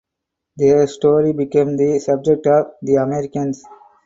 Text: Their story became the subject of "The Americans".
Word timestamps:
Their 0.57 0.87
story 0.87 1.31
became 1.31 1.77
the 1.77 1.99
subject 1.99 2.47
of 2.47 2.71
"The 2.81 2.95
Americans". 2.95 3.63